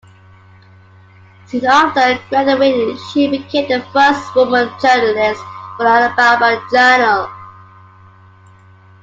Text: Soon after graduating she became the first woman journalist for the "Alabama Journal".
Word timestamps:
Soon 1.45 1.63
after 1.67 2.19
graduating 2.29 2.97
she 3.11 3.27
became 3.27 3.67
the 3.69 3.81
first 3.93 4.33
woman 4.33 4.67
journalist 4.81 5.43
for 5.77 5.83
the 5.83 5.89
"Alabama 5.89 6.67
Journal". 6.73 7.29